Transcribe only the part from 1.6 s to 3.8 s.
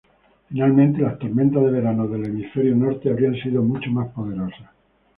de verano del Hemisferio Norte habrían sido